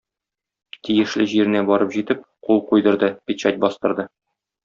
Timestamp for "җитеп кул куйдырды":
1.97-3.13